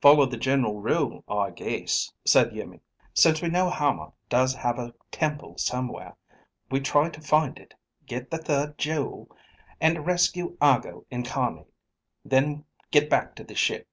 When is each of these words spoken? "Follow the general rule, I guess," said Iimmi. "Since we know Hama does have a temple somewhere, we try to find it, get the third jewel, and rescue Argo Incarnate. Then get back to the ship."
"Follow 0.00 0.24
the 0.24 0.38
general 0.38 0.80
rule, 0.80 1.22
I 1.28 1.50
guess," 1.50 2.10
said 2.24 2.54
Iimmi. 2.54 2.80
"Since 3.12 3.42
we 3.42 3.50
know 3.50 3.68
Hama 3.68 4.14
does 4.30 4.54
have 4.54 4.78
a 4.78 4.94
temple 5.10 5.58
somewhere, 5.58 6.16
we 6.70 6.80
try 6.80 7.10
to 7.10 7.20
find 7.20 7.58
it, 7.58 7.74
get 8.06 8.30
the 8.30 8.38
third 8.38 8.78
jewel, 8.78 9.28
and 9.78 10.06
rescue 10.06 10.56
Argo 10.62 11.04
Incarnate. 11.10 11.70
Then 12.24 12.64
get 12.90 13.10
back 13.10 13.34
to 13.36 13.44
the 13.44 13.54
ship." 13.54 13.86